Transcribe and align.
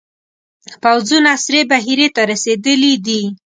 پوځونه 0.83 1.31
سرې 1.43 1.61
بحیرې 1.71 2.07
ته 2.15 2.21
رسېدلي 2.31 2.93
دي. 3.05 3.21